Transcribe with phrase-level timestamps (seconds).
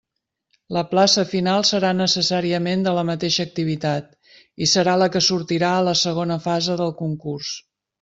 [0.77, 4.11] La plaça final serà necessàriament de la mateixa activitat
[4.67, 7.59] i serà la que sortirà a la segona fase del concurs.